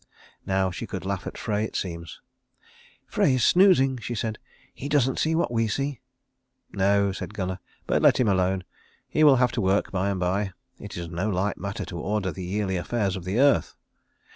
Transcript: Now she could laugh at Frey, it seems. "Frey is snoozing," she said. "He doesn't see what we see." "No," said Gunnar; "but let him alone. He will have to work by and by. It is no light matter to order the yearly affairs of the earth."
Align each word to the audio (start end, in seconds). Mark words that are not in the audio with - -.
Now 0.47 0.71
she 0.71 0.87
could 0.87 1.05
laugh 1.05 1.27
at 1.27 1.37
Frey, 1.37 1.63
it 1.63 1.75
seems. 1.75 2.21
"Frey 3.05 3.35
is 3.35 3.43
snoozing," 3.45 3.99
she 3.99 4.15
said. 4.15 4.39
"He 4.73 4.89
doesn't 4.89 5.19
see 5.19 5.35
what 5.35 5.51
we 5.51 5.67
see." 5.67 5.99
"No," 6.73 7.11
said 7.11 7.35
Gunnar; 7.35 7.59
"but 7.85 8.01
let 8.01 8.19
him 8.19 8.27
alone. 8.27 8.63
He 9.07 9.23
will 9.23 9.35
have 9.35 9.51
to 9.51 9.61
work 9.61 9.91
by 9.91 10.09
and 10.09 10.19
by. 10.19 10.53
It 10.79 10.97
is 10.97 11.07
no 11.07 11.29
light 11.29 11.59
matter 11.59 11.85
to 11.85 11.99
order 11.99 12.31
the 12.31 12.43
yearly 12.43 12.77
affairs 12.77 13.15
of 13.15 13.25
the 13.25 13.37
earth." 13.39 13.75